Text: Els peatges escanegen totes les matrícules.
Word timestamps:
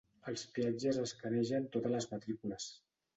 Els 0.29 0.43
peatges 0.53 0.97
escanegen 1.01 1.67
totes 1.75 1.93
les 1.97 2.09
matrícules. 2.15 2.67